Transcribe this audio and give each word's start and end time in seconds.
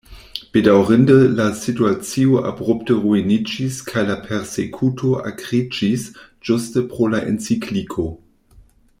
Bedaŭrinde 0.55 1.15
la 1.39 1.43
situacio 1.57 2.39
abrupte 2.51 2.95
ruiniĝis 3.03 3.77
kaj 3.89 4.05
la 4.07 4.15
persekuto 4.23 5.11
akriĝis 5.33 6.07
ĝuste 6.49 6.85
pro 6.95 7.11
la 7.17 7.21
encikliko. 7.33 8.07